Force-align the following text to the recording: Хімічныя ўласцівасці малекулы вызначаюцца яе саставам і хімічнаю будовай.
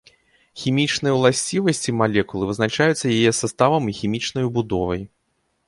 Хімічныя 0.61 1.13
ўласцівасці 1.17 1.95
малекулы 1.99 2.49
вызначаюцца 2.53 3.13
яе 3.17 3.31
саставам 3.43 3.83
і 3.95 3.99
хімічнаю 4.01 4.47
будовай. 4.59 5.01